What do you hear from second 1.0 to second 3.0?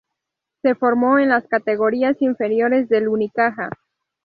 en las categorías inferiores